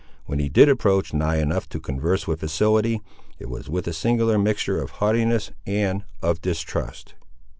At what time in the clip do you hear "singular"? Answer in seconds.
3.93-4.39